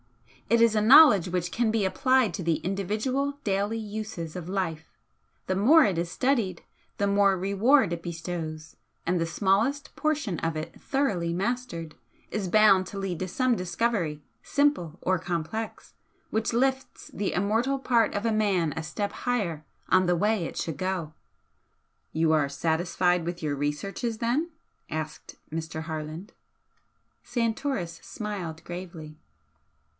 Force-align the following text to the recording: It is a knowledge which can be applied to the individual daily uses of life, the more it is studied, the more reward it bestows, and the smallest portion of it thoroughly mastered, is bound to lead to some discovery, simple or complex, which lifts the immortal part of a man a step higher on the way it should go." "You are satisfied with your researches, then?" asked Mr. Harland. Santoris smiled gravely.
It 0.49 0.59
is 0.61 0.75
a 0.75 0.81
knowledge 0.81 1.29
which 1.29 1.51
can 1.51 1.69
be 1.71 1.85
applied 1.85 2.33
to 2.33 2.43
the 2.43 2.55
individual 2.55 3.37
daily 3.43 3.77
uses 3.77 4.35
of 4.35 4.49
life, 4.49 4.97
the 5.45 5.55
more 5.55 5.85
it 5.85 5.97
is 5.97 6.11
studied, 6.11 6.63
the 6.97 7.07
more 7.07 7.37
reward 7.37 7.93
it 7.93 8.01
bestows, 8.01 8.75
and 9.05 9.21
the 9.21 9.27
smallest 9.27 9.95
portion 9.95 10.39
of 10.39 10.57
it 10.57 10.81
thoroughly 10.81 11.33
mastered, 11.33 11.95
is 12.31 12.49
bound 12.49 12.85
to 12.87 12.97
lead 12.97 13.19
to 13.19 13.27
some 13.29 13.55
discovery, 13.55 14.23
simple 14.43 14.97
or 15.01 15.19
complex, 15.19 15.93
which 16.31 16.51
lifts 16.51 17.09
the 17.13 17.31
immortal 17.31 17.77
part 17.79 18.13
of 18.15 18.25
a 18.25 18.31
man 18.31 18.73
a 18.75 18.83
step 18.83 19.11
higher 19.11 19.63
on 19.87 20.05
the 20.05 20.17
way 20.17 20.43
it 20.43 20.57
should 20.57 20.77
go." 20.77 21.13
"You 22.11 22.33
are 22.33 22.49
satisfied 22.49 23.23
with 23.23 23.41
your 23.43 23.55
researches, 23.55 24.17
then?" 24.17 24.49
asked 24.89 25.35
Mr. 25.49 25.83
Harland. 25.83 26.33
Santoris 27.23 28.01
smiled 28.03 28.63
gravely. 28.65 29.15